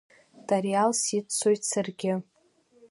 Тариал 0.47 0.91
сиццоит 1.03 1.61
саргьы?! 1.69 2.13